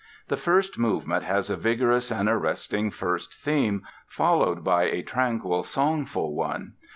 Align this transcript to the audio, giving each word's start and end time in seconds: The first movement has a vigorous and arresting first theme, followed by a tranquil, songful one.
The 0.29 0.35
first 0.35 0.79
movement 0.79 1.23
has 1.25 1.51
a 1.51 1.55
vigorous 1.55 2.11
and 2.11 2.27
arresting 2.27 2.89
first 2.89 3.35
theme, 3.35 3.83
followed 4.07 4.63
by 4.63 4.85
a 4.85 5.03
tranquil, 5.03 5.61
songful 5.61 6.33
one. 6.33 6.73